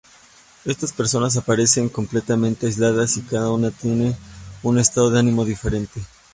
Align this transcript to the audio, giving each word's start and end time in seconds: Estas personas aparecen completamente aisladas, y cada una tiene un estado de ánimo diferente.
Estas 0.65 0.93
personas 0.93 1.37
aparecen 1.37 1.87
completamente 1.87 2.65
aisladas, 2.65 3.17
y 3.17 3.21
cada 3.21 3.51
una 3.51 3.69
tiene 3.69 4.17
un 4.63 4.79
estado 4.79 5.11
de 5.11 5.19
ánimo 5.19 5.45
diferente. 5.45 6.01